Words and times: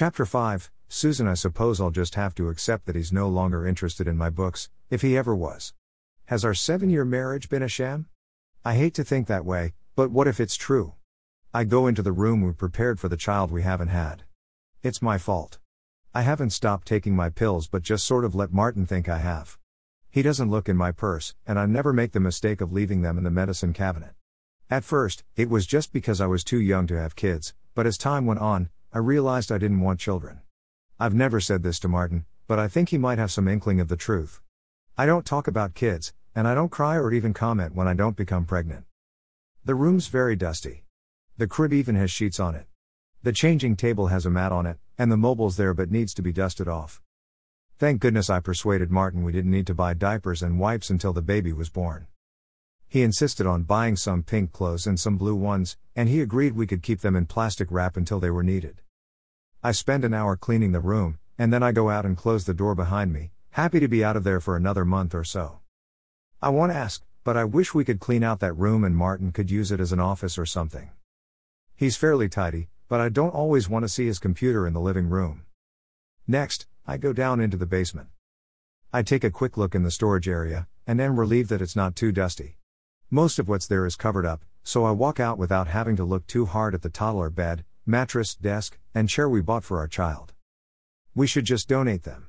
Chapter 0.00 0.24
5 0.24 0.70
Susan, 0.88 1.28
I 1.28 1.34
suppose 1.34 1.78
I'll 1.78 1.90
just 1.90 2.14
have 2.14 2.34
to 2.36 2.48
accept 2.48 2.86
that 2.86 2.96
he's 2.96 3.12
no 3.12 3.28
longer 3.28 3.66
interested 3.66 4.08
in 4.08 4.16
my 4.16 4.30
books, 4.30 4.70
if 4.88 5.02
he 5.02 5.14
ever 5.14 5.36
was. 5.36 5.74
Has 6.24 6.42
our 6.42 6.54
seven 6.54 6.88
year 6.88 7.04
marriage 7.04 7.50
been 7.50 7.62
a 7.62 7.68
sham? 7.68 8.06
I 8.64 8.76
hate 8.76 8.94
to 8.94 9.04
think 9.04 9.26
that 9.26 9.44
way, 9.44 9.74
but 9.96 10.10
what 10.10 10.26
if 10.26 10.40
it's 10.40 10.56
true? 10.56 10.94
I 11.52 11.64
go 11.64 11.86
into 11.86 12.00
the 12.00 12.12
room 12.12 12.40
we 12.40 12.54
prepared 12.54 12.98
for 12.98 13.10
the 13.10 13.16
child 13.18 13.50
we 13.50 13.60
haven't 13.60 13.88
had. 13.88 14.22
It's 14.82 15.02
my 15.02 15.18
fault. 15.18 15.58
I 16.14 16.22
haven't 16.22 16.54
stopped 16.54 16.88
taking 16.88 17.14
my 17.14 17.28
pills 17.28 17.68
but 17.68 17.82
just 17.82 18.06
sort 18.06 18.24
of 18.24 18.34
let 18.34 18.54
Martin 18.54 18.86
think 18.86 19.06
I 19.06 19.18
have. 19.18 19.58
He 20.08 20.22
doesn't 20.22 20.50
look 20.50 20.66
in 20.66 20.78
my 20.78 20.92
purse, 20.92 21.34
and 21.46 21.58
I 21.58 21.66
never 21.66 21.92
make 21.92 22.12
the 22.12 22.20
mistake 22.20 22.62
of 22.62 22.72
leaving 22.72 23.02
them 23.02 23.18
in 23.18 23.24
the 23.24 23.30
medicine 23.30 23.74
cabinet. 23.74 24.14
At 24.70 24.82
first, 24.82 25.24
it 25.36 25.50
was 25.50 25.66
just 25.66 25.92
because 25.92 26.22
I 26.22 26.26
was 26.26 26.42
too 26.42 26.58
young 26.58 26.86
to 26.86 26.98
have 26.98 27.16
kids, 27.16 27.52
but 27.74 27.86
as 27.86 27.98
time 27.98 28.24
went 28.24 28.40
on, 28.40 28.70
I 28.92 28.98
realized 28.98 29.52
I 29.52 29.58
didn't 29.58 29.82
want 29.82 30.00
children. 30.00 30.40
I've 30.98 31.14
never 31.14 31.38
said 31.38 31.62
this 31.62 31.78
to 31.78 31.88
Martin, 31.88 32.24
but 32.48 32.58
I 32.58 32.66
think 32.66 32.88
he 32.88 32.98
might 32.98 33.18
have 33.18 33.30
some 33.30 33.46
inkling 33.46 33.78
of 33.78 33.86
the 33.86 33.96
truth. 33.96 34.40
I 34.98 35.06
don't 35.06 35.24
talk 35.24 35.46
about 35.46 35.74
kids, 35.74 36.12
and 36.34 36.48
I 36.48 36.56
don't 36.56 36.72
cry 36.72 36.96
or 36.96 37.12
even 37.12 37.32
comment 37.32 37.76
when 37.76 37.86
I 37.86 37.94
don't 37.94 38.16
become 38.16 38.44
pregnant. 38.44 38.86
The 39.64 39.76
room's 39.76 40.08
very 40.08 40.34
dusty. 40.34 40.82
The 41.36 41.46
crib 41.46 41.72
even 41.72 41.94
has 41.94 42.10
sheets 42.10 42.40
on 42.40 42.56
it. 42.56 42.66
The 43.22 43.32
changing 43.32 43.76
table 43.76 44.08
has 44.08 44.26
a 44.26 44.30
mat 44.30 44.50
on 44.50 44.66
it, 44.66 44.78
and 44.98 45.12
the 45.12 45.16
mobile's 45.16 45.56
there 45.56 45.72
but 45.72 45.92
needs 45.92 46.12
to 46.14 46.22
be 46.22 46.32
dusted 46.32 46.66
off. 46.66 47.00
Thank 47.78 48.00
goodness 48.00 48.28
I 48.28 48.40
persuaded 48.40 48.90
Martin 48.90 49.22
we 49.22 49.30
didn't 49.30 49.52
need 49.52 49.68
to 49.68 49.74
buy 49.74 49.94
diapers 49.94 50.42
and 50.42 50.58
wipes 50.58 50.90
until 50.90 51.12
the 51.12 51.22
baby 51.22 51.52
was 51.52 51.70
born. 51.70 52.08
He 52.90 53.04
insisted 53.04 53.46
on 53.46 53.62
buying 53.62 53.94
some 53.94 54.24
pink 54.24 54.50
clothes 54.50 54.84
and 54.84 54.98
some 54.98 55.16
blue 55.16 55.36
ones, 55.36 55.76
and 55.94 56.08
he 56.08 56.20
agreed 56.20 56.56
we 56.56 56.66
could 56.66 56.82
keep 56.82 57.02
them 57.02 57.14
in 57.14 57.24
plastic 57.24 57.70
wrap 57.70 57.96
until 57.96 58.18
they 58.18 58.30
were 58.30 58.42
needed. 58.42 58.82
I 59.62 59.70
spend 59.70 60.04
an 60.04 60.12
hour 60.12 60.36
cleaning 60.36 60.72
the 60.72 60.80
room, 60.80 61.20
and 61.38 61.52
then 61.52 61.62
I 61.62 61.70
go 61.70 61.88
out 61.88 62.04
and 62.04 62.16
close 62.16 62.46
the 62.46 62.52
door 62.52 62.74
behind 62.74 63.12
me, 63.12 63.30
happy 63.50 63.78
to 63.78 63.86
be 63.86 64.02
out 64.02 64.16
of 64.16 64.24
there 64.24 64.40
for 64.40 64.56
another 64.56 64.84
month 64.84 65.14
or 65.14 65.22
so. 65.22 65.60
I 66.42 66.48
won't 66.48 66.72
ask, 66.72 67.04
but 67.22 67.36
I 67.36 67.44
wish 67.44 67.72
we 67.72 67.84
could 67.84 68.00
clean 68.00 68.24
out 68.24 68.40
that 68.40 68.54
room 68.54 68.82
and 68.82 68.96
Martin 68.96 69.30
could 69.30 69.52
use 69.52 69.70
it 69.70 69.78
as 69.78 69.92
an 69.92 70.00
office 70.00 70.36
or 70.36 70.44
something. 70.44 70.90
He's 71.76 71.96
fairly 71.96 72.28
tidy, 72.28 72.70
but 72.88 73.00
I 73.00 73.08
don't 73.08 73.32
always 73.32 73.68
want 73.68 73.84
to 73.84 73.88
see 73.88 74.06
his 74.06 74.18
computer 74.18 74.66
in 74.66 74.72
the 74.72 74.80
living 74.80 75.08
room. 75.08 75.44
Next, 76.26 76.66
I 76.88 76.96
go 76.96 77.12
down 77.12 77.38
into 77.38 77.56
the 77.56 77.66
basement. 77.66 78.08
I 78.92 79.02
take 79.04 79.22
a 79.22 79.30
quick 79.30 79.56
look 79.56 79.76
in 79.76 79.84
the 79.84 79.92
storage 79.92 80.26
area, 80.26 80.66
and 80.88 81.00
am 81.00 81.20
relieved 81.20 81.50
that 81.50 81.62
it's 81.62 81.76
not 81.76 81.94
too 81.94 82.10
dusty. 82.10 82.56
Most 83.12 83.40
of 83.40 83.48
what's 83.48 83.66
there 83.66 83.86
is 83.86 83.96
covered 83.96 84.24
up, 84.24 84.44
so 84.62 84.84
I 84.84 84.92
walk 84.92 85.18
out 85.18 85.36
without 85.36 85.66
having 85.66 85.96
to 85.96 86.04
look 86.04 86.28
too 86.28 86.46
hard 86.46 86.76
at 86.76 86.82
the 86.82 86.88
toddler 86.88 87.28
bed, 87.28 87.64
mattress, 87.84 88.36
desk, 88.36 88.78
and 88.94 89.08
chair 89.08 89.28
we 89.28 89.40
bought 89.40 89.64
for 89.64 89.78
our 89.78 89.88
child. 89.88 90.32
We 91.12 91.26
should 91.26 91.44
just 91.44 91.68
donate 91.68 92.04
them. 92.04 92.28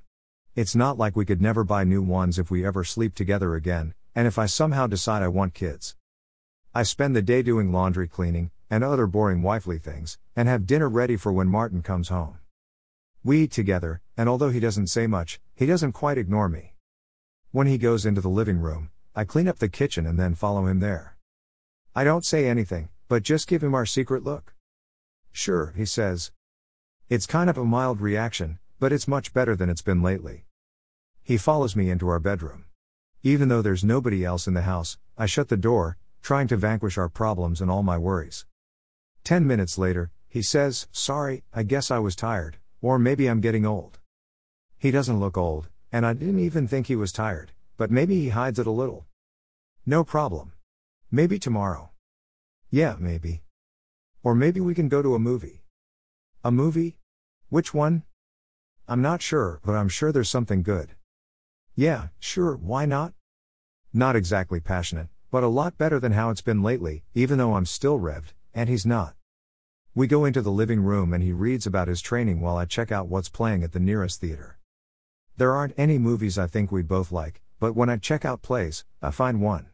It's 0.55 0.75
not 0.75 0.97
like 0.97 1.15
we 1.15 1.23
could 1.23 1.39
never 1.39 1.63
buy 1.63 1.83
new 1.83 2.01
ones 2.01 2.39
if 2.39 2.49
we 2.49 2.65
ever 2.65 2.83
sleep 2.83 3.13
together 3.13 3.53
again, 3.53 3.93
and 4.15 4.25
if 4.25 4.39
I 4.39 4.47
somehow 4.47 4.87
decide 4.87 5.21
I 5.21 5.27
want 5.27 5.53
kids. 5.53 5.95
I 6.73 6.81
spend 6.81 7.15
the 7.15 7.21
day 7.21 7.43
doing 7.43 7.71
laundry 7.71 8.07
cleaning, 8.07 8.49
and 8.67 8.83
other 8.83 9.05
boring 9.05 9.43
wifely 9.43 9.77
things, 9.77 10.17
and 10.35 10.47
have 10.47 10.65
dinner 10.65 10.89
ready 10.89 11.15
for 11.15 11.31
when 11.31 11.47
Martin 11.47 11.83
comes 11.83 12.09
home. 12.09 12.39
We 13.23 13.43
eat 13.43 13.51
together, 13.51 14.01
and 14.17 14.27
although 14.27 14.49
he 14.49 14.59
doesn't 14.59 14.87
say 14.87 15.05
much, 15.05 15.39
he 15.53 15.67
doesn't 15.67 15.91
quite 15.91 16.17
ignore 16.17 16.49
me. 16.49 16.73
When 17.51 17.67
he 17.67 17.77
goes 17.77 18.03
into 18.03 18.21
the 18.21 18.29
living 18.29 18.57
room, 18.57 18.89
I 19.13 19.25
clean 19.25 19.49
up 19.49 19.59
the 19.59 19.67
kitchen 19.67 20.07
and 20.07 20.17
then 20.17 20.35
follow 20.35 20.67
him 20.67 20.79
there. 20.79 21.17
I 21.93 22.05
don't 22.05 22.25
say 22.25 22.47
anything, 22.47 22.87
but 23.09 23.23
just 23.23 23.47
give 23.47 23.61
him 23.61 23.75
our 23.75 23.85
secret 23.85 24.23
look. 24.23 24.53
Sure, 25.33 25.73
he 25.75 25.85
says. 25.85 26.31
It's 27.09 27.25
kind 27.25 27.49
of 27.49 27.57
a 27.57 27.65
mild 27.65 27.99
reaction, 27.99 28.59
but 28.79 28.93
it's 28.93 29.09
much 29.09 29.33
better 29.33 29.53
than 29.53 29.69
it's 29.69 29.81
been 29.81 30.01
lately. 30.01 30.45
He 31.21 31.37
follows 31.37 31.75
me 31.75 31.89
into 31.89 32.07
our 32.07 32.19
bedroom. 32.19 32.65
Even 33.21 33.49
though 33.49 33.61
there's 33.61 33.83
nobody 33.83 34.23
else 34.23 34.47
in 34.47 34.53
the 34.53 34.61
house, 34.61 34.97
I 35.17 35.25
shut 35.25 35.49
the 35.49 35.57
door, 35.57 35.97
trying 36.21 36.47
to 36.47 36.55
vanquish 36.55 36.97
our 36.97 37.09
problems 37.09 37.59
and 37.59 37.69
all 37.69 37.83
my 37.83 37.97
worries. 37.97 38.45
Ten 39.25 39.45
minutes 39.45 39.77
later, 39.77 40.09
he 40.29 40.41
says, 40.41 40.87
Sorry, 40.93 41.43
I 41.53 41.63
guess 41.63 41.91
I 41.91 41.99
was 41.99 42.15
tired, 42.15 42.57
or 42.81 42.97
maybe 42.97 43.27
I'm 43.27 43.41
getting 43.41 43.65
old. 43.65 43.99
He 44.79 44.89
doesn't 44.89 45.19
look 45.19 45.37
old, 45.37 45.67
and 45.91 46.05
I 46.05 46.13
didn't 46.13 46.39
even 46.39 46.65
think 46.65 46.87
he 46.87 46.95
was 46.95 47.11
tired. 47.11 47.51
But 47.81 47.89
maybe 47.89 48.21
he 48.21 48.29
hides 48.29 48.59
it 48.59 48.67
a 48.67 48.77
little. 48.81 49.07
No 49.87 50.03
problem. 50.03 50.51
Maybe 51.09 51.39
tomorrow. 51.39 51.89
Yeah, 52.69 52.95
maybe. 52.99 53.41
Or 54.21 54.35
maybe 54.35 54.59
we 54.59 54.75
can 54.75 54.87
go 54.87 55.01
to 55.01 55.15
a 55.15 55.19
movie. 55.19 55.63
A 56.43 56.51
movie? 56.51 56.97
Which 57.49 57.73
one? 57.73 58.03
I'm 58.87 59.01
not 59.01 59.23
sure, 59.23 59.61
but 59.65 59.73
I'm 59.73 59.89
sure 59.89 60.11
there's 60.11 60.29
something 60.29 60.61
good. 60.61 60.91
Yeah, 61.75 62.09
sure, 62.19 62.55
why 62.55 62.85
not? 62.85 63.13
Not 63.91 64.15
exactly 64.15 64.59
passionate, 64.59 65.07
but 65.31 65.41
a 65.41 65.47
lot 65.47 65.79
better 65.79 65.99
than 65.99 66.11
how 66.11 66.29
it's 66.29 66.41
been 66.41 66.61
lately, 66.61 67.03
even 67.15 67.39
though 67.39 67.55
I'm 67.55 67.65
still 67.65 67.97
revved, 67.97 68.33
and 68.53 68.69
he's 68.69 68.85
not. 68.85 69.15
We 69.95 70.05
go 70.05 70.25
into 70.25 70.43
the 70.43 70.51
living 70.51 70.81
room 70.81 71.13
and 71.13 71.23
he 71.23 71.31
reads 71.31 71.65
about 71.65 71.87
his 71.87 71.99
training 71.99 72.41
while 72.41 72.57
I 72.57 72.65
check 72.65 72.91
out 72.91 73.07
what's 73.07 73.27
playing 73.27 73.63
at 73.63 73.71
the 73.71 73.79
nearest 73.79 74.21
theater. 74.21 74.59
There 75.35 75.53
aren't 75.53 75.73
any 75.79 75.97
movies 75.97 76.37
I 76.37 76.45
think 76.45 76.71
we'd 76.71 76.87
both 76.87 77.11
like, 77.11 77.41
but 77.61 77.75
when 77.75 77.91
I 77.91 77.97
check 77.97 78.25
out 78.25 78.41
plays, 78.41 78.85
I 79.03 79.11
find 79.11 79.39
one. 79.39 79.67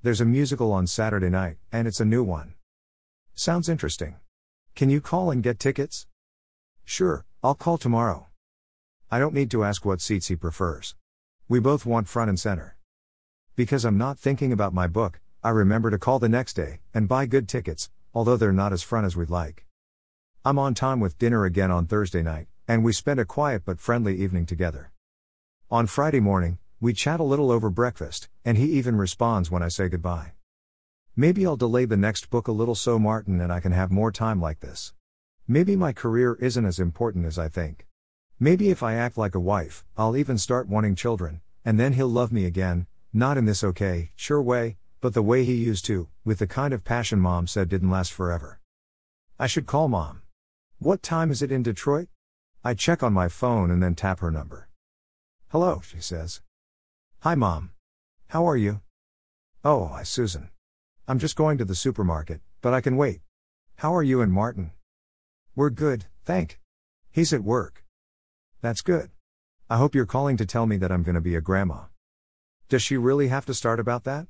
There's 0.00 0.20
a 0.20 0.24
musical 0.24 0.70
on 0.70 0.86
Saturday 0.86 1.28
night, 1.28 1.56
and 1.72 1.88
it's 1.88 1.98
a 1.98 2.04
new 2.04 2.22
one. 2.22 2.54
Sounds 3.34 3.68
interesting. 3.68 4.14
Can 4.76 4.90
you 4.90 5.00
call 5.00 5.32
and 5.32 5.42
get 5.42 5.58
tickets? 5.58 6.06
Sure, 6.84 7.24
I'll 7.42 7.56
call 7.56 7.78
tomorrow. 7.78 8.28
I 9.10 9.18
don't 9.18 9.34
need 9.34 9.50
to 9.50 9.64
ask 9.64 9.84
what 9.84 10.00
seats 10.00 10.28
he 10.28 10.36
prefers. 10.36 10.94
We 11.48 11.58
both 11.58 11.84
want 11.84 12.06
front 12.06 12.28
and 12.28 12.38
center. 12.38 12.76
Because 13.56 13.84
I'm 13.84 13.98
not 13.98 14.16
thinking 14.16 14.52
about 14.52 14.72
my 14.72 14.86
book, 14.86 15.18
I 15.42 15.50
remember 15.50 15.90
to 15.90 15.98
call 15.98 16.20
the 16.20 16.28
next 16.28 16.52
day 16.52 16.78
and 16.94 17.08
buy 17.08 17.26
good 17.26 17.48
tickets, 17.48 17.90
although 18.14 18.36
they're 18.36 18.52
not 18.52 18.72
as 18.72 18.84
front 18.84 19.06
as 19.06 19.16
we'd 19.16 19.30
like. 19.30 19.66
I'm 20.44 20.60
on 20.60 20.74
time 20.74 21.00
with 21.00 21.18
dinner 21.18 21.44
again 21.44 21.72
on 21.72 21.86
Thursday 21.86 22.22
night, 22.22 22.46
and 22.68 22.84
we 22.84 22.92
spend 22.92 23.18
a 23.18 23.24
quiet 23.24 23.62
but 23.64 23.80
friendly 23.80 24.14
evening 24.14 24.46
together. 24.46 24.92
On 25.72 25.88
Friday 25.88 26.20
morning, 26.20 26.58
we 26.82 26.94
chat 26.94 27.20
a 27.20 27.24
little 27.24 27.50
over 27.50 27.68
breakfast, 27.68 28.30
and 28.42 28.56
he 28.56 28.64
even 28.72 28.96
responds 28.96 29.50
when 29.50 29.62
I 29.62 29.68
say 29.68 29.90
goodbye. 29.90 30.32
Maybe 31.14 31.44
I'll 31.44 31.56
delay 31.56 31.84
the 31.84 31.98
next 31.98 32.30
book 32.30 32.48
a 32.48 32.52
little 32.52 32.74
so 32.74 32.98
Martin 32.98 33.38
and 33.38 33.52
I 33.52 33.60
can 33.60 33.72
have 33.72 33.90
more 33.90 34.10
time 34.10 34.40
like 34.40 34.60
this. 34.60 34.94
Maybe 35.46 35.76
my 35.76 35.92
career 35.92 36.38
isn't 36.40 36.64
as 36.64 36.78
important 36.78 37.26
as 37.26 37.38
I 37.38 37.48
think. 37.48 37.86
Maybe 38.38 38.70
if 38.70 38.82
I 38.82 38.94
act 38.94 39.18
like 39.18 39.34
a 39.34 39.40
wife, 39.40 39.84
I'll 39.98 40.16
even 40.16 40.38
start 40.38 40.68
wanting 40.68 40.94
children, 40.94 41.42
and 41.66 41.78
then 41.78 41.92
he'll 41.92 42.08
love 42.08 42.32
me 42.32 42.46
again, 42.46 42.86
not 43.12 43.36
in 43.36 43.44
this 43.44 43.62
okay, 43.62 44.12
sure 44.16 44.40
way, 44.40 44.78
but 45.02 45.12
the 45.12 45.22
way 45.22 45.44
he 45.44 45.54
used 45.54 45.84
to, 45.86 46.08
with 46.24 46.38
the 46.38 46.46
kind 46.46 46.72
of 46.72 46.82
passion 46.82 47.20
mom 47.20 47.46
said 47.46 47.68
didn't 47.68 47.90
last 47.90 48.10
forever. 48.10 48.58
I 49.38 49.46
should 49.46 49.66
call 49.66 49.88
mom. 49.88 50.22
What 50.78 51.02
time 51.02 51.30
is 51.30 51.42
it 51.42 51.52
in 51.52 51.62
Detroit? 51.62 52.08
I 52.64 52.72
check 52.72 53.02
on 53.02 53.12
my 53.12 53.28
phone 53.28 53.70
and 53.70 53.82
then 53.82 53.94
tap 53.94 54.20
her 54.20 54.30
number. 54.30 54.70
Hello, 55.48 55.82
she 55.84 56.00
says. 56.00 56.40
Hi, 57.22 57.34
Mom. 57.34 57.72
How 58.28 58.48
are 58.48 58.56
you? 58.56 58.80
Oh, 59.62 59.88
hi, 59.88 60.04
Susan. 60.04 60.48
I'm 61.06 61.18
just 61.18 61.36
going 61.36 61.58
to 61.58 61.66
the 61.66 61.74
supermarket, 61.74 62.40
but 62.62 62.72
I 62.72 62.80
can 62.80 62.96
wait. 62.96 63.20
How 63.76 63.94
are 63.94 64.02
you 64.02 64.22
and 64.22 64.32
Martin? 64.32 64.70
We're 65.54 65.68
good, 65.68 66.06
thank. 66.24 66.60
He's 67.10 67.34
at 67.34 67.44
work. 67.44 67.84
That's 68.62 68.80
good. 68.80 69.10
I 69.68 69.76
hope 69.76 69.94
you're 69.94 70.06
calling 70.06 70.38
to 70.38 70.46
tell 70.46 70.64
me 70.64 70.78
that 70.78 70.90
I'm 70.90 71.02
gonna 71.02 71.20
be 71.20 71.34
a 71.34 71.42
grandma. 71.42 71.88
Does 72.70 72.80
she 72.80 72.96
really 72.96 73.28
have 73.28 73.44
to 73.44 73.52
start 73.52 73.80
about 73.80 74.04
that? 74.04 74.26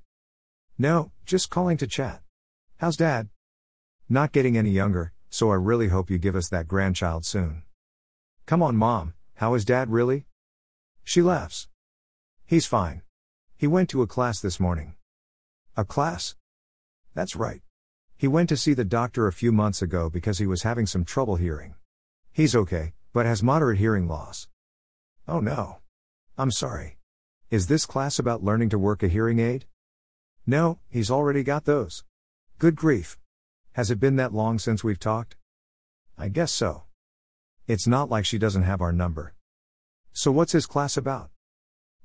No, 0.77 1.13
just 1.25 1.49
calling 1.49 1.77
to 1.77 1.87
chat. 1.87 2.23
How's 2.79 2.97
dad? 2.97 3.29
Not 4.09 4.33
getting 4.33 4.59
any 4.59 4.71
younger, 4.71 5.13
so 5.29 5.53
I 5.53 5.55
really 5.55 5.91
hope 5.91 6.11
you 6.11 6.19
give 6.19 6.35
us 6.35 6.49
that 6.49 6.67
grandchild 6.67 7.25
soon. 7.25 7.63
Come 8.47 8.65
on, 8.65 8.75
mom, 8.75 9.15
how 9.35 9.55
is 9.55 9.65
dad 9.65 9.93
really? 9.93 10.27
She 11.05 11.23
laughs. 11.23 11.69
He's 12.51 12.67
fine. 12.67 13.03
He 13.57 13.69
went 13.69 13.89
to 13.91 14.03
a 14.03 14.09
class 14.09 14.41
this 14.41 14.59
morning. 14.59 14.97
A 15.77 15.85
class? 15.85 16.35
That's 17.15 17.37
right. 17.37 17.63
He 18.17 18.27
went 18.27 18.49
to 18.49 18.57
see 18.57 18.75
the 18.75 18.85
doctor 18.85 19.29
a 19.29 19.33
few 19.33 19.53
months 19.53 19.83
ago 19.83 20.11
because 20.11 20.39
he 20.39 20.49
was 20.49 20.65
having 20.65 20.85
some 20.85 21.05
trouble 21.05 21.37
hearing. 21.37 21.77
He's 22.33 22.57
okay, 22.57 22.95
but 23.13 23.25
has 23.25 23.41
moderate 23.41 23.79
hearing 23.79 24.09
loss. 24.09 24.49
Oh 25.29 25.39
no. 25.39 25.77
I'm 26.37 26.51
sorry. 26.51 26.99
Is 27.51 27.69
this 27.69 27.87
class 27.87 28.19
about 28.19 28.43
learning 28.43 28.71
to 28.71 28.81
work 28.81 29.05
a 29.05 29.07
hearing 29.07 29.39
aid? 29.39 29.67
No, 30.45 30.81
he's 30.89 31.09
already 31.09 31.45
got 31.45 31.67
those. 31.67 32.03
Good 32.59 32.75
grief. 32.75 33.17
Has 33.75 33.93
it 33.93 34.01
been 34.01 34.17
that 34.17 34.35
long 34.35 34.59
since 34.59 34.83
we've 34.83 34.99
talked? 34.99 35.37
I 36.19 36.27
guess 36.27 36.51
so. 36.51 36.83
It's 37.69 37.87
not 37.87 38.11
like 38.11 38.25
she 38.25 38.39
doesn't 38.39 38.65
have 38.65 38.81
our 38.81 38.93
number. 38.93 39.35
So 40.13 40.33
what's 40.33 40.51
his 40.51 40.67
class 40.67 40.97
about? 40.97 41.31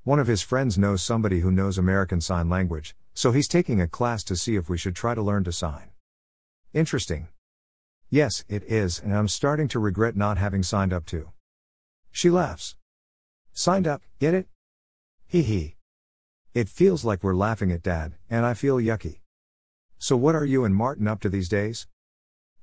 One 0.06 0.20
of 0.20 0.28
his 0.28 0.40
friends 0.40 0.78
knows 0.78 1.02
somebody 1.02 1.40
who 1.40 1.50
knows 1.50 1.78
American 1.78 2.20
Sign 2.20 2.48
Language, 2.48 2.94
so 3.12 3.32
he's 3.32 3.48
taking 3.48 3.80
a 3.80 3.88
class 3.88 4.22
to 4.22 4.36
see 4.36 4.54
if 4.54 4.68
we 4.68 4.78
should 4.78 4.94
try 4.94 5.16
to 5.16 5.20
learn 5.20 5.42
to 5.42 5.50
sign. 5.50 5.90
Interesting. 6.72 7.26
Yes, 8.08 8.44
it 8.48 8.62
is, 8.68 9.00
and 9.00 9.12
I'm 9.12 9.26
starting 9.26 9.66
to 9.66 9.80
regret 9.80 10.14
not 10.14 10.38
having 10.38 10.62
signed 10.62 10.92
up 10.92 11.06
to. 11.06 11.32
She 12.12 12.30
laughs. 12.30 12.76
Signed 13.52 13.88
up, 13.88 14.00
get 14.20 14.32
it? 14.32 14.46
Hee 15.26 15.42
hee. 15.42 15.74
It 16.54 16.68
feels 16.68 17.04
like 17.04 17.24
we're 17.24 17.34
laughing 17.34 17.72
at 17.72 17.82
dad, 17.82 18.12
and 18.30 18.46
I 18.46 18.54
feel 18.54 18.76
yucky. 18.76 19.22
So, 19.98 20.16
what 20.16 20.36
are 20.36 20.44
you 20.44 20.64
and 20.64 20.72
Martin 20.76 21.08
up 21.08 21.18
to 21.22 21.28
these 21.28 21.48
days? 21.48 21.88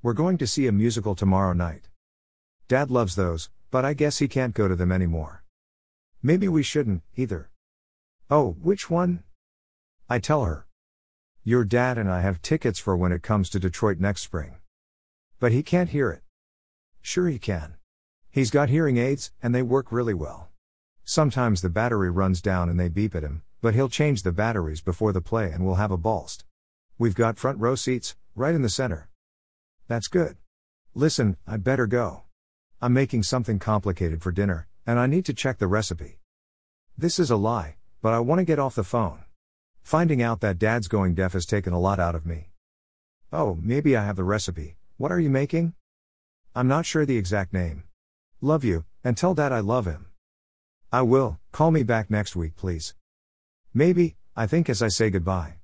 We're 0.01 0.13
going 0.13 0.37
to 0.37 0.47
see 0.47 0.65
a 0.65 0.71
musical 0.71 1.13
tomorrow 1.13 1.51
night. 1.51 1.89
Dad 2.69 2.89
loves 2.89 3.17
those, 3.17 3.49
but 3.69 3.83
I 3.83 3.95
guess 3.95 4.19
he 4.19 4.29
can't 4.29 4.53
go 4.53 4.69
to 4.69 4.77
them 4.77 4.93
anymore. 4.93 5.42
Maybe 6.25 6.47
we 6.47 6.63
shouldn't, 6.63 7.03
either. 7.17 7.49
Oh, 8.29 8.55
which 8.61 8.89
one? 8.89 9.23
I 10.09 10.19
tell 10.19 10.45
her. 10.45 10.65
Your 11.43 11.65
dad 11.65 11.97
and 11.97 12.09
I 12.09 12.21
have 12.21 12.41
tickets 12.41 12.79
for 12.79 12.95
when 12.95 13.11
it 13.11 13.21
comes 13.21 13.49
to 13.49 13.59
Detroit 13.59 13.99
next 13.99 14.21
spring. 14.21 14.55
But 15.41 15.51
he 15.51 15.61
can't 15.61 15.89
hear 15.89 16.09
it. 16.11 16.21
Sure, 17.01 17.27
he 17.27 17.37
can. 17.37 17.75
He's 18.31 18.51
got 18.51 18.69
hearing 18.69 18.95
aids, 18.95 19.33
and 19.43 19.53
they 19.53 19.61
work 19.61 19.91
really 19.91 20.13
well. 20.13 20.47
Sometimes 21.03 21.61
the 21.61 21.69
battery 21.69 22.09
runs 22.09 22.41
down 22.41 22.69
and 22.69 22.79
they 22.79 22.87
beep 22.87 23.13
at 23.13 23.23
him, 23.23 23.41
but 23.61 23.73
he'll 23.73 23.89
change 23.89 24.23
the 24.23 24.31
batteries 24.31 24.79
before 24.79 25.11
the 25.11 25.19
play 25.19 25.51
and 25.51 25.65
we'll 25.65 25.75
have 25.75 25.91
a 25.91 25.97
ballst. 25.97 26.45
We've 26.97 27.13
got 27.13 27.37
front 27.37 27.59
row 27.59 27.75
seats, 27.75 28.15
right 28.33 28.55
in 28.55 28.61
the 28.61 28.69
center. 28.69 29.09
That's 29.89 30.07
good. 30.07 30.37
Listen, 30.95 31.35
I'd 31.45 31.65
better 31.65 31.85
go. 31.85 32.23
I'm 32.81 32.93
making 32.93 33.23
something 33.23 33.59
complicated 33.59 34.21
for 34.21 34.31
dinner, 34.31 34.67
and 34.85 35.00
I 35.00 35.07
need 35.07 35.25
to 35.25 35.33
check 35.33 35.57
the 35.57 35.68
recipe. 35.68 36.19
This 36.97 37.19
is 37.19 37.31
a 37.31 37.35
lie, 37.35 37.77
but 38.01 38.13
I 38.13 38.19
want 38.19 38.39
to 38.39 38.45
get 38.45 38.59
off 38.59 38.75
the 38.75 38.83
phone. 38.83 39.24
Finding 39.81 40.21
out 40.21 40.41
that 40.41 40.59
dad's 40.59 40.88
going 40.88 41.15
deaf 41.15 41.33
has 41.33 41.45
taken 41.45 41.74
a 41.74 41.80
lot 41.80 42.00
out 42.00 42.15
of 42.15 42.25
me. 42.25 42.50
Oh, 43.31 43.57
maybe 43.62 43.95
I 43.95 44.06
have 44.06 44.15
the 44.15 44.24
recipe. 44.24 44.77
What 44.97 45.12
are 45.12 45.19
you 45.19 45.30
making? 45.30 45.74
I'm 46.56 46.68
not 46.68 46.85
sure 46.85 47.06
the 47.06 47.18
exact 47.18 47.53
name. 47.53 47.83
Love 48.41 48.63
you, 48.63 48.85
and 49.03 49.18
tell 49.18 49.33
dad 49.33 49.51
I 49.51 49.59
love 49.59 49.85
him. 49.85 50.07
I 50.91 51.01
will, 51.01 51.39
call 51.51 51.71
me 51.71 51.81
back 51.83 52.12
next 52.12 52.36
week, 52.36 52.56
please. 52.56 52.94
Maybe, 53.74 54.15
I 54.36 54.45
think 54.45 54.69
as 54.69 54.83
I 54.83 54.89
say 54.89 55.09
goodbye. 55.09 55.56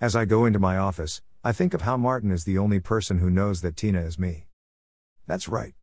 As 0.00 0.14
I 0.14 0.24
go 0.24 0.44
into 0.44 0.58
my 0.58 0.76
office, 0.76 1.22
I 1.42 1.52
think 1.52 1.74
of 1.74 1.82
how 1.82 1.96
Martin 1.96 2.30
is 2.30 2.44
the 2.44 2.58
only 2.58 2.78
person 2.78 3.18
who 3.18 3.30
knows 3.30 3.60
that 3.62 3.76
Tina 3.76 4.00
is 4.02 4.18
me. 4.18 4.46
That's 5.26 5.48
right. 5.48 5.74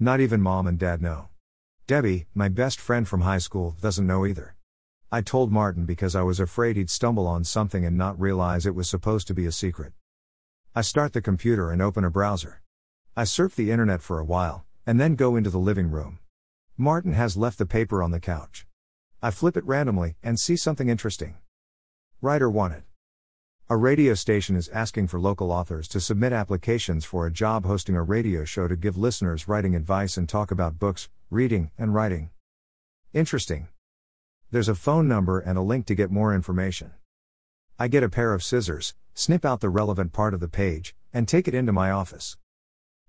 Not 0.00 0.20
even 0.20 0.40
mom 0.40 0.66
and 0.66 0.78
dad 0.78 1.02
know. 1.02 1.28
Debbie, 1.86 2.24
my 2.34 2.48
best 2.48 2.80
friend 2.80 3.06
from 3.06 3.20
high 3.20 3.36
school, 3.36 3.76
doesn't 3.82 4.06
know 4.06 4.24
either. 4.24 4.56
I 5.12 5.20
told 5.20 5.52
Martin 5.52 5.84
because 5.84 6.16
I 6.16 6.22
was 6.22 6.40
afraid 6.40 6.76
he'd 6.76 6.88
stumble 6.88 7.26
on 7.26 7.44
something 7.44 7.84
and 7.84 7.98
not 7.98 8.18
realize 8.18 8.64
it 8.64 8.74
was 8.74 8.88
supposed 8.88 9.26
to 9.26 9.34
be 9.34 9.44
a 9.44 9.52
secret. 9.52 9.92
I 10.74 10.80
start 10.80 11.12
the 11.12 11.20
computer 11.20 11.70
and 11.70 11.82
open 11.82 12.02
a 12.02 12.08
browser. 12.08 12.62
I 13.14 13.24
surf 13.24 13.54
the 13.54 13.70
internet 13.70 14.00
for 14.00 14.18
a 14.18 14.24
while, 14.24 14.64
and 14.86 14.98
then 14.98 15.14
go 15.14 15.36
into 15.36 15.50
the 15.50 15.58
living 15.58 15.90
room. 15.90 16.20
Martin 16.78 17.12
has 17.12 17.36
left 17.36 17.58
the 17.58 17.66
paper 17.66 18.02
on 18.02 18.12
the 18.12 18.18
couch. 18.18 18.66
I 19.20 19.30
flip 19.30 19.54
it 19.54 19.66
randomly 19.66 20.16
and 20.22 20.40
see 20.40 20.56
something 20.56 20.88
interesting. 20.88 21.36
Writer 22.22 22.48
wanted. 22.48 22.84
A 23.68 23.76
radio 23.76 24.14
station 24.14 24.56
is 24.56 24.70
asking 24.70 25.08
for 25.08 25.20
local 25.20 25.52
authors 25.52 25.86
to 25.88 26.00
submit 26.00 26.32
applications 26.32 27.04
for 27.04 27.26
a 27.26 27.32
job 27.32 27.66
hosting 27.66 27.94
a 27.94 28.02
radio 28.02 28.46
show 28.46 28.68
to 28.68 28.74
give 28.74 28.96
listeners 28.96 29.48
writing 29.48 29.76
advice 29.76 30.16
and 30.16 30.26
talk 30.26 30.50
about 30.50 30.78
books, 30.78 31.10
reading, 31.34 31.72
and 31.76 31.92
writing. 31.92 32.30
Interesting. 33.12 33.66
There's 34.52 34.68
a 34.68 34.74
phone 34.76 35.08
number 35.08 35.40
and 35.40 35.58
a 35.58 35.62
link 35.62 35.84
to 35.86 35.94
get 35.96 36.12
more 36.12 36.32
information. 36.32 36.92
I 37.76 37.88
get 37.88 38.04
a 38.04 38.08
pair 38.08 38.32
of 38.32 38.44
scissors, 38.44 38.94
snip 39.14 39.44
out 39.44 39.60
the 39.60 39.68
relevant 39.68 40.12
part 40.12 40.32
of 40.32 40.38
the 40.38 40.48
page, 40.48 40.94
and 41.12 41.26
take 41.26 41.48
it 41.48 41.54
into 41.54 41.72
my 41.72 41.90
office. 41.90 42.36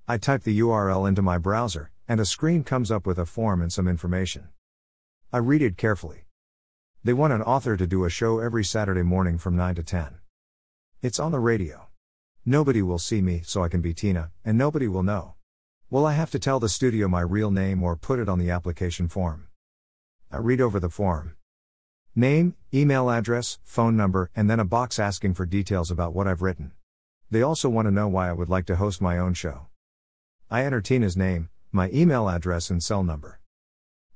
I 0.08 0.18
type 0.18 0.42
the 0.42 0.60
URL 0.60 1.08
into 1.08 1.22
my 1.22 1.38
browser, 1.38 1.92
and 2.08 2.20
a 2.20 2.26
screen 2.26 2.64
comes 2.64 2.90
up 2.90 3.06
with 3.06 3.20
a 3.20 3.28
form 3.28 3.62
and 3.62 3.72
some 3.72 3.88
information. 3.88 4.48
I 5.32 5.38
read 5.38 5.62
it 5.62 5.78
carefully. 5.78 6.26
They 7.04 7.14
want 7.14 7.34
an 7.34 7.44
author 7.44 7.78
to 7.78 7.86
do 7.86 8.06
a 8.06 8.10
show 8.10 8.40
every 8.40 8.64
Saturday 8.64 9.04
morning 9.04 9.38
from 9.38 9.56
9 9.56 9.76
to 9.76 9.84
10. 9.84 10.18
It's 11.04 11.20
on 11.20 11.32
the 11.32 11.40
radio. 11.40 11.90
Nobody 12.44 12.82
will 12.82 12.98
see 12.98 13.22
me, 13.22 13.44
so 13.46 13.64
I 13.64 13.70
can 13.70 13.82
be 13.82 13.94
Tina, 13.94 14.32
and 14.44 14.58
nobody 14.58 14.88
will 14.88 15.04
know. 15.04 15.35
Will 15.92 16.08
I 16.08 16.14
have 16.14 16.32
to 16.32 16.40
tell 16.40 16.60
the 16.60 16.68
studio 16.68 17.08
my 17.08 17.22
real 17.22 17.52
name 17.52 17.84
or 17.84 17.96
put 17.96 18.18
it 18.18 18.28
on 18.28 18.40
the 18.40 18.50
application 18.50 19.08
form? 19.08 19.50
I 20.32 20.38
read 20.38 20.60
over 20.60 20.80
the 20.80 20.90
form. 20.90 21.36
Name, 22.16 22.56
email 22.74 23.08
address, 23.12 23.60
phone 23.64 23.96
number, 23.96 24.32
and 24.36 24.50
then 24.50 24.60
a 24.60 24.66
box 24.66 24.98
asking 24.98 25.36
for 25.36 25.46
details 25.46 25.92
about 25.92 26.16
what 26.16 26.28
I've 26.28 26.42
written. 26.42 26.72
They 27.30 27.44
also 27.44 27.70
want 27.70 27.88
to 27.88 27.92
know 27.92 28.08
why 28.08 28.30
I 28.30 28.34
would 28.34 28.50
like 28.50 28.66
to 28.66 28.78
host 28.78 29.00
my 29.00 29.20
own 29.20 29.36
show. 29.36 29.68
I 30.50 30.64
enter 30.64 30.82
Tina's 30.82 31.16
name, 31.16 31.50
my 31.72 31.92
email 31.92 32.30
address, 32.30 32.72
and 32.72 32.82
cell 32.82 33.04
number. 33.04 33.40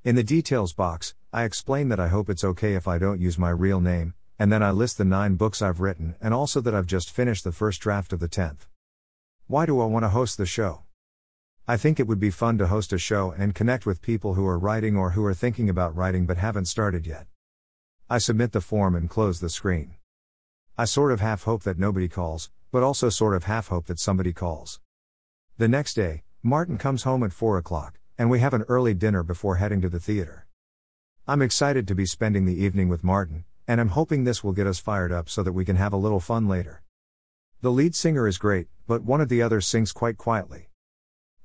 In 0.02 0.16
the 0.16 0.24
details 0.24 0.72
box, 0.72 1.14
I 1.32 1.44
explain 1.44 1.88
that 1.90 2.00
I 2.00 2.08
hope 2.08 2.28
it's 2.28 2.42
okay 2.42 2.74
if 2.74 2.88
I 2.88 2.98
don't 2.98 3.20
use 3.20 3.38
my 3.38 3.50
real 3.50 3.80
name, 3.80 4.14
and 4.40 4.52
then 4.52 4.62
I 4.62 4.72
list 4.72 4.98
the 4.98 5.04
nine 5.04 5.36
books 5.36 5.62
I've 5.62 5.80
written 5.80 6.16
and 6.20 6.34
also 6.34 6.60
that 6.62 6.74
I've 6.74 6.86
just 6.86 7.12
finished 7.12 7.44
the 7.44 7.52
first 7.52 7.80
draft 7.80 8.12
of 8.12 8.18
the 8.18 8.26
tenth. 8.26 8.66
Why 9.46 9.66
do 9.66 9.80
I 9.80 9.84
want 9.84 10.02
to 10.02 10.08
host 10.08 10.36
the 10.36 10.46
show? 10.46 10.82
I 11.70 11.76
think 11.76 12.00
it 12.00 12.08
would 12.08 12.18
be 12.18 12.30
fun 12.30 12.58
to 12.58 12.66
host 12.66 12.92
a 12.92 12.98
show 12.98 13.30
and 13.30 13.54
connect 13.54 13.86
with 13.86 14.02
people 14.02 14.34
who 14.34 14.44
are 14.44 14.58
writing 14.58 14.96
or 14.96 15.10
who 15.10 15.24
are 15.24 15.34
thinking 15.34 15.70
about 15.70 15.94
writing 15.94 16.26
but 16.26 16.36
haven't 16.36 16.64
started 16.64 17.06
yet. 17.06 17.28
I 18.08 18.18
submit 18.18 18.50
the 18.50 18.60
form 18.60 18.96
and 18.96 19.08
close 19.08 19.38
the 19.38 19.48
screen. 19.48 19.94
I 20.76 20.84
sort 20.84 21.12
of 21.12 21.20
half 21.20 21.44
hope 21.44 21.62
that 21.62 21.78
nobody 21.78 22.08
calls, 22.08 22.50
but 22.72 22.82
also 22.82 23.08
sort 23.08 23.36
of 23.36 23.44
half 23.44 23.68
hope 23.68 23.86
that 23.86 24.00
somebody 24.00 24.32
calls. 24.32 24.80
The 25.58 25.68
next 25.68 25.94
day, 25.94 26.24
Martin 26.42 26.76
comes 26.76 27.04
home 27.04 27.22
at 27.22 27.32
4 27.32 27.58
o'clock, 27.58 28.00
and 28.18 28.28
we 28.28 28.40
have 28.40 28.52
an 28.52 28.64
early 28.66 28.92
dinner 28.92 29.22
before 29.22 29.58
heading 29.58 29.80
to 29.82 29.88
the 29.88 30.00
theater. 30.00 30.48
I'm 31.28 31.40
excited 31.40 31.86
to 31.86 31.94
be 31.94 32.04
spending 32.04 32.46
the 32.46 32.60
evening 32.60 32.88
with 32.88 33.04
Martin, 33.04 33.44
and 33.68 33.80
I'm 33.80 33.90
hoping 33.90 34.24
this 34.24 34.42
will 34.42 34.54
get 34.54 34.66
us 34.66 34.80
fired 34.80 35.12
up 35.12 35.28
so 35.28 35.44
that 35.44 35.52
we 35.52 35.64
can 35.64 35.76
have 35.76 35.92
a 35.92 35.96
little 36.04 36.18
fun 36.18 36.48
later. 36.48 36.82
The 37.60 37.70
lead 37.70 37.94
singer 37.94 38.26
is 38.26 38.38
great, 38.38 38.66
but 38.88 39.04
one 39.04 39.20
of 39.20 39.28
the 39.28 39.40
others 39.40 39.68
sings 39.68 39.92
quite 39.92 40.16
quietly. 40.16 40.69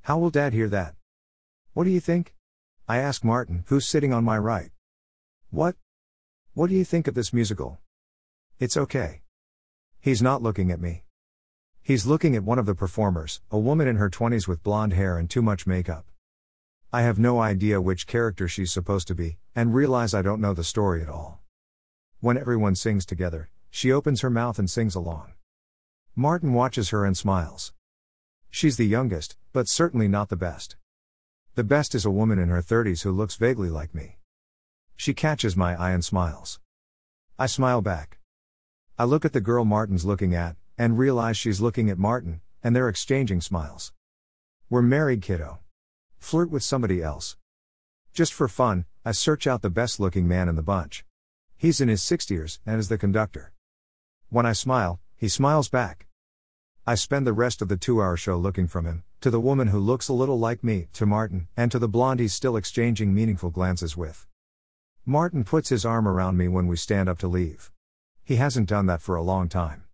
How 0.05 0.19
will 0.19 0.29
Dad 0.29 0.53
hear 0.53 0.69
that? 0.69 0.93
What 1.73 1.85
do 1.85 1.89
you 1.89 1.99
think? 1.99 2.35
I 2.87 2.97
ask 2.97 3.23
Martin, 3.23 3.63
who's 3.69 3.87
sitting 3.87 4.13
on 4.13 4.23
my 4.23 4.37
right. 4.37 4.69
What? 5.49 5.77
What 6.53 6.69
do 6.69 6.75
you 6.75 6.85
think 6.85 7.07
of 7.07 7.15
this 7.15 7.33
musical? 7.33 7.79
It's 8.59 8.77
okay. 8.77 9.23
He's 9.99 10.21
not 10.21 10.43
looking 10.43 10.69
at 10.69 10.79
me. 10.79 11.05
He's 11.81 12.05
looking 12.05 12.35
at 12.35 12.43
one 12.43 12.59
of 12.59 12.67
the 12.67 12.75
performers, 12.75 13.41
a 13.49 13.57
woman 13.57 13.87
in 13.87 13.95
her 13.95 14.11
20s 14.11 14.47
with 14.47 14.61
blonde 14.61 14.93
hair 14.93 15.17
and 15.17 15.27
too 15.27 15.41
much 15.41 15.65
makeup. 15.65 16.05
I 16.93 17.01
have 17.01 17.17
no 17.17 17.39
idea 17.39 17.81
which 17.81 18.05
character 18.05 18.47
she's 18.47 18.71
supposed 18.71 19.07
to 19.07 19.15
be, 19.15 19.39
and 19.55 19.74
realize 19.74 20.13
I 20.13 20.21
don't 20.21 20.39
know 20.39 20.53
the 20.53 20.63
story 20.63 21.01
at 21.01 21.09
all. 21.09 21.41
When 22.19 22.38
everyone 22.38 22.75
sings 22.75 23.07
together, 23.07 23.50
she 23.71 23.91
opens 23.91 24.21
her 24.21 24.29
mouth 24.29 24.59
and 24.59 24.69
sings 24.69 24.93
along. 24.93 25.33
Martin 26.15 26.53
watches 26.53 26.89
her 26.89 27.05
and 27.05 27.17
smiles. 27.17 27.74
She's 28.55 28.77
the 28.77 28.88
youngest, 28.88 29.35
but 29.51 29.67
certainly 29.67 30.07
not 30.07 30.29
the 30.29 30.38
best. 30.38 30.77
The 31.55 31.63
best 31.65 31.93
is 31.93 32.05
a 32.05 32.09
woman 32.09 32.39
in 32.39 32.47
her 32.47 32.62
30s 32.62 33.03
who 33.03 33.12
looks 33.12 33.35
vaguely 33.35 33.69
like 33.69 33.93
me. 33.93 34.17
She 34.95 35.13
catches 35.13 35.57
my 35.57 35.75
eye 35.75 35.91
and 35.91 36.05
smiles. 36.05 36.62
I 37.38 37.47
smile 37.47 37.81
back. 37.81 38.17
I 38.97 39.03
look 39.03 39.25
at 39.25 39.33
the 39.33 39.41
girl 39.41 39.65
Martin's 39.65 40.05
looking 40.05 40.33
at, 40.33 40.55
and 40.77 40.97
realize 40.97 41.35
she's 41.35 41.59
looking 41.59 41.89
at 41.89 41.97
Martin, 41.97 42.39
and 42.63 42.74
they're 42.74 42.88
exchanging 42.88 43.41
smiles. 43.41 43.91
We're 44.69 44.81
married, 44.81 45.21
kiddo. 45.21 45.59
Flirt 46.17 46.50
with 46.50 46.63
somebody 46.63 47.03
else. 47.03 47.35
Just 48.13 48.33
for 48.33 48.47
fun, 48.47 48.85
I 49.03 49.12
search 49.12 49.47
out 49.47 49.63
the 49.63 49.69
best 49.69 50.00
looking 50.00 50.29
man 50.29 50.47
in 50.47 50.55
the 50.55 50.62
bunch. 50.62 51.03
He's 51.57 51.81
in 51.81 51.89
his 51.89 52.01
60s 52.03 52.59
and 52.65 52.79
is 52.79 52.88
the 52.88 52.97
conductor. 52.97 53.51
When 54.29 54.45
I 54.45 54.53
smile, 54.53 55.01
he 55.17 55.27
smiles 55.27 55.67
back. 55.67 56.04
I 56.88 56.94
spend 56.94 57.25
the 57.25 57.34
rest 57.34 57.63
of 57.63 57.68
the 57.68 57.77
two 57.77 58.00
hour 58.00 58.15
show 58.15 58.38
looking 58.38 58.68
from 58.68 58.86
him, 58.86 59.04
to 59.22 59.32
the 59.32 59.39
woman 59.39 59.70
who 59.70 59.80
looks 59.80 60.08
a 60.08 60.13
little 60.13 60.38
like 60.38 60.63
me, 60.63 60.88
to 60.94 61.08
Martin, 61.08 61.48
and 61.58 61.72
to 61.72 61.80
the 61.80 61.88
blonde 61.88 62.20
he's 62.20 62.36
still 62.36 62.56
exchanging 62.56 63.12
meaningful 63.12 63.50
glances 63.50 63.98
with. 63.98 64.27
Martin 65.04 65.44
puts 65.44 65.70
his 65.70 65.84
arm 65.84 66.08
around 66.08 66.38
me 66.38 66.48
when 66.48 66.68
we 66.68 66.77
stand 66.77 67.10
up 67.10 67.18
to 67.18 67.27
leave. 67.27 67.72
He 68.24 68.36
hasn't 68.36 68.70
done 68.70 68.86
that 68.86 69.01
for 69.01 69.15
a 69.15 69.24
long 69.24 69.50
time. 69.50 69.86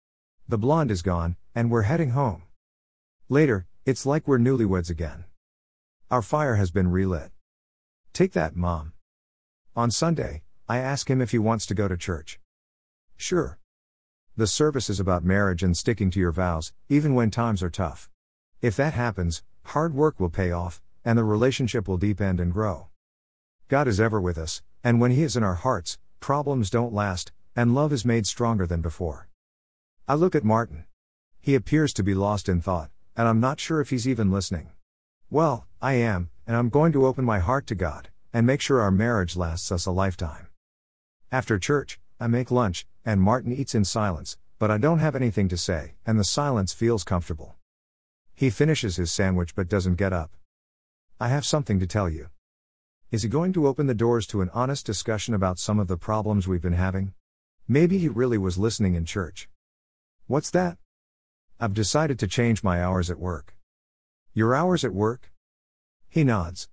The 0.49 0.57
blonde 0.57 0.91
is 0.91 1.01
gone, 1.01 1.37
and 1.55 1.71
we're 1.71 1.83
heading 1.83 2.09
home. 2.09 2.43
Later, 3.29 3.67
it's 3.85 4.05
like 4.05 4.27
we're 4.27 4.37
newlyweds 4.37 4.89
again. 4.89 5.23
Our 6.09 6.21
fire 6.21 6.55
has 6.55 6.71
been 6.71 6.91
relit. 6.91 7.31
Take 8.11 8.33
that, 8.33 8.53
Mom. 8.53 8.91
On 9.77 9.91
Sunday, 9.91 10.41
I 10.67 10.79
ask 10.79 11.09
him 11.09 11.21
if 11.21 11.31
he 11.31 11.39
wants 11.39 11.65
to 11.67 11.73
go 11.73 11.87
to 11.87 11.95
church. 11.95 12.37
Sure. 13.15 13.59
The 14.37 14.47
service 14.47 14.89
is 14.89 15.01
about 15.01 15.25
marriage 15.25 15.61
and 15.61 15.75
sticking 15.75 16.09
to 16.11 16.19
your 16.19 16.31
vows, 16.31 16.71
even 16.87 17.15
when 17.15 17.31
times 17.31 17.61
are 17.61 17.69
tough. 17.69 18.09
If 18.61 18.77
that 18.77 18.93
happens, 18.93 19.43
hard 19.65 19.93
work 19.93 20.21
will 20.21 20.29
pay 20.29 20.51
off, 20.51 20.81
and 21.03 21.17
the 21.17 21.25
relationship 21.25 21.85
will 21.85 21.97
deepen 21.97 22.39
and 22.39 22.53
grow. 22.53 22.87
God 23.67 23.89
is 23.89 23.99
ever 23.99 24.21
with 24.21 24.37
us, 24.37 24.61
and 24.85 25.01
when 25.01 25.11
He 25.11 25.23
is 25.23 25.35
in 25.35 25.43
our 25.43 25.55
hearts, 25.55 25.97
problems 26.21 26.69
don't 26.69 26.93
last, 26.93 27.33
and 27.57 27.75
love 27.75 27.91
is 27.91 28.05
made 28.05 28.25
stronger 28.25 28.65
than 28.65 28.81
before. 28.81 29.27
I 30.07 30.13
look 30.13 30.33
at 30.33 30.45
Martin. 30.45 30.85
He 31.41 31.53
appears 31.53 31.91
to 31.93 32.03
be 32.03 32.13
lost 32.13 32.47
in 32.47 32.61
thought, 32.61 32.89
and 33.17 33.27
I'm 33.27 33.41
not 33.41 33.59
sure 33.59 33.81
if 33.81 33.89
he's 33.89 34.07
even 34.07 34.31
listening. 34.31 34.69
Well, 35.29 35.67
I 35.81 35.93
am, 35.93 36.29
and 36.47 36.55
I'm 36.55 36.69
going 36.69 36.93
to 36.93 37.05
open 37.05 37.25
my 37.25 37.39
heart 37.39 37.67
to 37.67 37.75
God, 37.75 38.07
and 38.31 38.47
make 38.47 38.61
sure 38.61 38.79
our 38.79 38.91
marriage 38.91 39.35
lasts 39.35 39.73
us 39.73 39.85
a 39.85 39.91
lifetime. 39.91 40.47
After 41.33 41.59
church, 41.59 41.99
I 42.17 42.27
make 42.27 42.49
lunch, 42.49 42.85
and 43.05 43.21
Martin 43.21 43.51
eats 43.51 43.75
in 43.75 43.85
silence, 43.85 44.37
but 44.59 44.69
I 44.69 44.77
don't 44.77 44.99
have 44.99 45.15
anything 45.15 45.47
to 45.49 45.57
say, 45.57 45.95
and 46.05 46.19
the 46.19 46.23
silence 46.23 46.73
feels 46.73 47.03
comfortable. 47.03 47.55
He 48.35 48.49
finishes 48.49 48.95
his 48.95 49.11
sandwich 49.11 49.55
but 49.55 49.69
doesn't 49.69 49.95
get 49.95 50.13
up. 50.13 50.31
I 51.19 51.29
have 51.29 51.45
something 51.45 51.79
to 51.79 51.87
tell 51.87 52.09
you. 52.09 52.29
Is 53.11 53.23
he 53.23 53.29
going 53.29 53.53
to 53.53 53.67
open 53.67 53.87
the 53.87 53.93
doors 53.93 54.25
to 54.27 54.41
an 54.41 54.49
honest 54.53 54.85
discussion 54.85 55.33
about 55.33 55.59
some 55.59 55.79
of 55.79 55.87
the 55.87 55.97
problems 55.97 56.47
we've 56.47 56.61
been 56.61 56.73
having? 56.73 57.13
Maybe 57.67 57.97
he 57.97 58.07
really 58.07 58.37
was 58.37 58.57
listening 58.57 58.95
in 58.95 59.05
church. 59.05 59.49
What's 60.27 60.49
that? 60.51 60.77
I've 61.59 61.73
decided 61.73 62.17
to 62.19 62.27
change 62.27 62.63
my 62.63 62.81
hours 62.83 63.11
at 63.11 63.19
work. 63.19 63.55
Your 64.33 64.55
hours 64.55 64.85
at 64.85 64.93
work? 64.93 65.31
He 66.07 66.23
nods. 66.23 66.69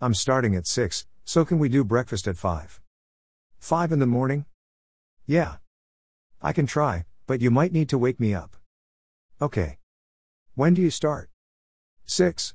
I'm 0.00 0.14
starting 0.14 0.54
at 0.54 0.66
6, 0.66 1.06
so 1.24 1.44
can 1.44 1.58
we 1.58 1.68
do 1.68 1.82
breakfast 1.82 2.28
at 2.28 2.36
5? 2.36 2.80
5 3.58 3.92
in 3.92 3.98
the 3.98 4.06
morning? 4.06 4.44
Yeah. 5.26 5.56
I 6.42 6.52
can 6.52 6.66
try, 6.66 7.04
but 7.26 7.40
you 7.40 7.50
might 7.50 7.72
need 7.72 7.88
to 7.88 7.98
wake 7.98 8.20
me 8.20 8.34
up. 8.34 8.56
Okay. 9.40 9.78
When 10.54 10.74
do 10.74 10.82
you 10.82 10.90
start? 10.90 11.30
6. 12.04 12.54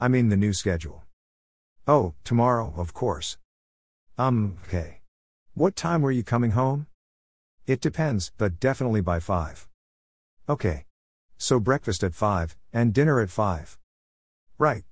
I 0.00 0.08
mean 0.08 0.28
the 0.28 0.36
new 0.36 0.52
schedule. 0.52 1.02
Oh, 1.88 2.14
tomorrow, 2.22 2.72
of 2.76 2.94
course. 2.94 3.36
Um, 4.16 4.58
okay. 4.66 5.00
What 5.54 5.74
time 5.74 6.02
were 6.02 6.12
you 6.12 6.22
coming 6.22 6.52
home? 6.52 6.86
It 7.66 7.80
depends, 7.80 8.30
but 8.38 8.60
definitely 8.60 9.00
by 9.00 9.18
5. 9.18 9.68
Okay. 10.48 10.86
So 11.36 11.58
breakfast 11.58 12.04
at 12.04 12.14
5, 12.14 12.56
and 12.72 12.94
dinner 12.94 13.20
at 13.20 13.30
5. 13.30 13.78
Right. 14.58 14.84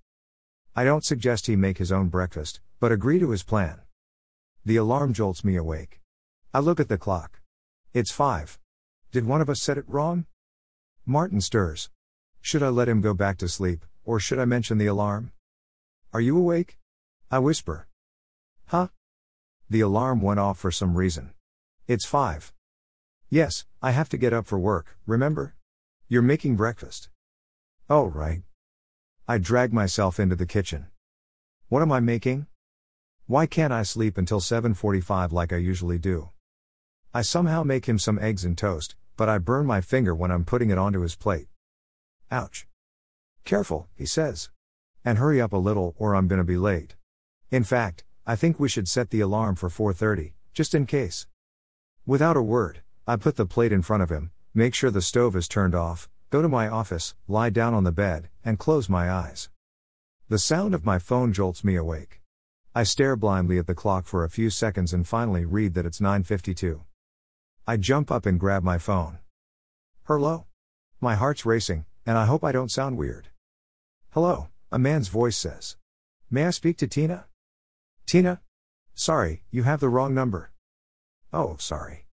I 0.74 0.84
don't 0.84 1.04
suggest 1.04 1.46
he 1.46 1.56
make 1.56 1.78
his 1.78 1.92
own 1.92 2.08
breakfast, 2.08 2.60
but 2.80 2.90
agree 2.90 3.18
to 3.20 3.30
his 3.30 3.42
plan. 3.44 3.82
The 4.64 4.76
alarm 4.76 5.12
jolts 5.12 5.44
me 5.44 5.56
awake. 5.56 6.00
I 6.54 6.60
look 6.60 6.80
at 6.80 6.88
the 6.88 6.96
clock. 6.96 7.40
It's 7.92 8.10
5. 8.10 8.58
Did 9.12 9.26
one 9.26 9.42
of 9.42 9.50
us 9.50 9.60
set 9.60 9.76
it 9.76 9.84
wrong? 9.86 10.24
Martin 11.04 11.42
stirs. 11.42 11.90
Should 12.40 12.62
I 12.62 12.68
let 12.68 12.88
him 12.88 13.02
go 13.02 13.12
back 13.12 13.36
to 13.38 13.48
sleep, 13.48 13.84
or 14.04 14.18
should 14.18 14.38
I 14.38 14.46
mention 14.46 14.78
the 14.78 14.86
alarm? 14.86 15.32
Are 16.12 16.22
you 16.22 16.38
awake? 16.38 16.78
I 17.30 17.38
whisper. 17.38 17.86
Huh? 18.66 18.88
The 19.68 19.82
alarm 19.82 20.22
went 20.22 20.40
off 20.40 20.58
for 20.58 20.70
some 20.70 20.96
reason. 20.96 21.34
It's 21.86 22.06
5. 22.06 22.54
Yes, 23.28 23.66
I 23.82 23.90
have 23.90 24.08
to 24.08 24.16
get 24.16 24.32
up 24.32 24.46
for 24.46 24.58
work, 24.58 24.96
remember? 25.06 25.54
You're 26.08 26.22
making 26.22 26.56
breakfast. 26.56 27.10
Oh, 27.90 28.06
right. 28.06 28.42
I 29.26 29.36
drag 29.36 29.74
myself 29.74 30.18
into 30.18 30.36
the 30.36 30.46
kitchen. 30.46 30.86
What 31.68 31.82
am 31.82 31.92
I 31.92 32.00
making? 32.00 32.46
Why 33.26 33.44
can't 33.44 33.74
I 33.74 33.82
sleep 33.82 34.16
until 34.16 34.40
7:45 34.40 35.32
like 35.32 35.52
I 35.52 35.56
usually 35.56 35.98
do? 35.98 36.30
I 37.14 37.22
somehow 37.22 37.62
make 37.62 37.86
him 37.86 37.98
some 37.98 38.18
eggs 38.18 38.44
and 38.44 38.56
toast, 38.56 38.94
but 39.16 39.30
I 39.30 39.38
burn 39.38 39.64
my 39.64 39.80
finger 39.80 40.14
when 40.14 40.30
I'm 40.30 40.44
putting 40.44 40.68
it 40.70 40.76
onto 40.76 41.00
his 41.00 41.16
plate. 41.16 41.48
Ouch. 42.30 42.66
Careful, 43.44 43.88
he 43.94 44.04
says. 44.04 44.50
And 45.04 45.16
hurry 45.16 45.40
up 45.40 45.54
a 45.54 45.56
little 45.56 45.94
or 45.98 46.14
I'm 46.14 46.28
to 46.28 46.44
be 46.44 46.58
late. 46.58 46.96
In 47.50 47.64
fact, 47.64 48.04
I 48.26 48.36
think 48.36 48.60
we 48.60 48.68
should 48.68 48.88
set 48.88 49.08
the 49.08 49.22
alarm 49.22 49.56
for 49.56 49.70
4:30, 49.70 50.34
just 50.52 50.74
in 50.74 50.84
case. 50.84 51.26
Without 52.04 52.36
a 52.36 52.42
word, 52.42 52.82
I 53.06 53.16
put 53.16 53.36
the 53.36 53.46
plate 53.46 53.72
in 53.72 53.80
front 53.80 54.02
of 54.02 54.10
him, 54.10 54.32
make 54.52 54.74
sure 54.74 54.90
the 54.90 55.00
stove 55.00 55.34
is 55.34 55.48
turned 55.48 55.74
off, 55.74 56.10
go 56.28 56.42
to 56.42 56.48
my 56.48 56.68
office, 56.68 57.14
lie 57.26 57.48
down 57.48 57.72
on 57.72 57.84
the 57.84 57.92
bed, 57.92 58.28
and 58.44 58.58
close 58.58 58.90
my 58.90 59.10
eyes. 59.10 59.48
The 60.28 60.38
sound 60.38 60.74
of 60.74 60.84
my 60.84 60.98
phone 60.98 61.32
jolts 61.32 61.64
me 61.64 61.74
awake. 61.74 62.20
I 62.74 62.82
stare 62.82 63.16
blindly 63.16 63.58
at 63.58 63.66
the 63.66 63.74
clock 63.74 64.04
for 64.04 64.24
a 64.24 64.30
few 64.30 64.50
seconds 64.50 64.92
and 64.92 65.08
finally 65.08 65.46
read 65.46 65.72
that 65.72 65.86
it's 65.86 66.02
9:52. 66.02 66.84
I 67.68 67.76
jump 67.76 68.10
up 68.10 68.24
and 68.24 68.40
grab 68.40 68.62
my 68.62 68.78
phone. 68.78 69.18
Hello? 70.04 70.46
My 71.02 71.16
heart's 71.16 71.44
racing, 71.44 71.84
and 72.06 72.16
I 72.16 72.24
hope 72.24 72.42
I 72.42 72.50
don't 72.50 72.70
sound 72.70 72.96
weird. 72.96 73.28
Hello, 74.12 74.48
a 74.72 74.78
man's 74.78 75.08
voice 75.08 75.36
says. 75.36 75.76
May 76.30 76.46
I 76.46 76.50
speak 76.50 76.78
to 76.78 76.86
Tina? 76.86 77.26
Tina? 78.06 78.40
Sorry, 78.94 79.42
you 79.50 79.64
have 79.64 79.80
the 79.80 79.90
wrong 79.90 80.14
number. 80.14 80.50
Oh, 81.30 81.56
sorry. 81.58 82.06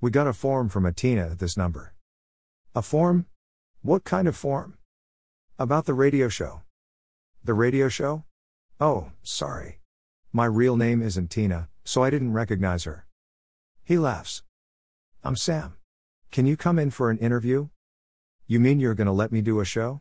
We 0.00 0.12
got 0.12 0.28
a 0.28 0.32
form 0.32 0.68
from 0.68 0.86
a 0.86 0.92
Tina 0.92 1.22
at 1.32 1.40
this 1.40 1.56
number. 1.56 1.92
A 2.76 2.80
form? 2.80 3.26
What 3.82 4.04
kind 4.04 4.28
of 4.28 4.36
form? 4.36 4.78
About 5.58 5.86
the 5.86 5.94
radio 5.94 6.28
show. 6.28 6.62
The 7.42 7.54
radio 7.54 7.88
show? 7.88 8.26
Oh, 8.78 9.10
sorry. 9.24 9.80
My 10.32 10.44
real 10.44 10.76
name 10.76 11.02
isn't 11.02 11.32
Tina, 11.32 11.68
so 11.82 12.04
I 12.04 12.10
didn't 12.10 12.32
recognize 12.32 12.84
her. 12.84 13.08
He 13.82 13.98
laughs. 13.98 14.44
I'm 15.22 15.36
Sam. 15.36 15.74
Can 16.30 16.46
you 16.46 16.56
come 16.56 16.78
in 16.78 16.90
for 16.90 17.10
an 17.10 17.18
interview? 17.18 17.68
You 18.46 18.58
mean 18.58 18.80
you're 18.80 18.94
gonna 18.94 19.12
let 19.12 19.30
me 19.30 19.42
do 19.42 19.60
a 19.60 19.66
show? 19.66 20.00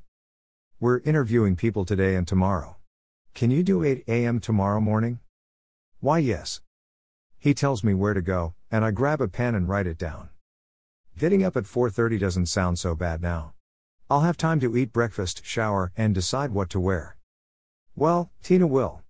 We're 0.79 0.99
interviewing 0.99 1.57
people 1.57 1.83
today 1.83 2.15
and 2.15 2.25
tomorrow. 2.25 2.77
Can 3.33 3.51
you 3.51 3.61
do 3.61 3.83
8 3.83 4.05
a.m. 4.07 4.39
tomorrow 4.39 4.79
morning? 4.79 5.19
Why, 5.99 6.19
yes. 6.19 6.61
He 7.37 7.53
tells 7.53 7.83
me 7.83 7.93
where 7.93 8.13
to 8.13 8.21
go, 8.21 8.53
and 8.71 8.85
I 8.85 8.91
grab 8.91 9.19
a 9.19 9.27
pen 9.27 9.55
and 9.55 9.67
write 9.67 9.87
it 9.87 9.97
down. 9.97 10.29
Getting 11.17 11.43
up 11.43 11.57
at 11.57 11.65
4:30 11.65 12.17
doesn't 12.17 12.45
sound 12.45 12.79
so 12.79 12.95
bad 12.95 13.21
now. 13.21 13.55
I'll 14.09 14.21
have 14.21 14.37
time 14.37 14.61
to 14.61 14.77
eat 14.77 14.93
breakfast, 14.93 15.41
shower, 15.43 15.91
and 15.97 16.15
decide 16.15 16.51
what 16.51 16.69
to 16.69 16.79
wear. 16.79 17.17
Well, 17.93 18.31
Tina 18.41 18.67
will. 18.67 19.01